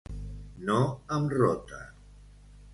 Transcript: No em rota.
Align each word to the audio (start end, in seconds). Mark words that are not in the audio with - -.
No 0.69 0.77
em 1.17 1.29
rota. 1.37 1.85